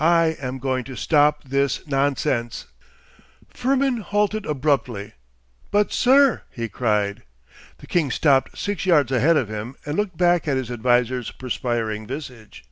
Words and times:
I 0.00 0.34
am 0.40 0.60
going 0.60 0.84
to 0.84 0.96
stop 0.96 1.44
this 1.44 1.86
nonsense.' 1.86 2.64
Firmin 3.52 3.98
halted 3.98 4.46
abruptly. 4.46 5.12
'But, 5.70 5.92
sir!' 5.92 6.40
he 6.50 6.70
cried. 6.70 7.22
The 7.76 7.86
king 7.86 8.10
stopped 8.10 8.56
six 8.56 8.86
yards 8.86 9.12
ahead 9.12 9.36
of 9.36 9.50
him 9.50 9.76
and 9.84 9.94
looked 9.98 10.16
back 10.16 10.48
at 10.48 10.56
his 10.56 10.70
adviser's 10.70 11.32
perspiring 11.32 12.06
visage. 12.06 12.64